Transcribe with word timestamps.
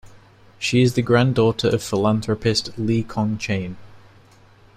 She 0.57 0.81
is 0.81 0.95
the 0.95 1.03
granddaughter 1.03 1.67
of 1.69 1.83
philanthropist 1.83 2.71
Lee 2.75 3.03
Kong 3.03 3.37
Chian. 3.37 3.77